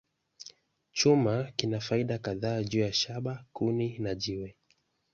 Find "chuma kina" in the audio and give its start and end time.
1.01-1.79